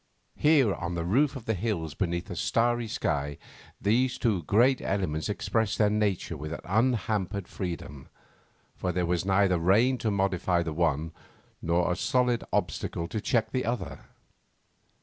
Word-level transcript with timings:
Here, 0.35 0.73
on 0.73 0.95
the 0.95 1.05
roof 1.05 1.35
of 1.35 1.45
the 1.45 1.53
hills 1.53 1.93
beneath 1.93 2.31
a 2.31 2.35
starry 2.35 2.87
sky, 2.87 3.37
these 3.79 4.17
two 4.17 4.41
great 4.41 4.81
elements 4.81 5.29
expressed 5.29 5.77
their 5.77 5.91
nature 5.91 6.35
with 6.35 6.59
unhampered 6.65 7.47
freedom, 7.47 8.09
for 8.75 8.91
there 8.91 9.05
was 9.05 9.25
neither 9.25 9.59
rain 9.59 9.99
to 9.99 10.09
modify 10.09 10.63
the 10.63 10.73
one, 10.73 11.11
nor 11.61 11.93
solid 11.95 12.43
obstacle 12.51 13.07
to 13.09 13.21
check 13.21 13.51
the 13.51 13.63
other. 13.63 13.99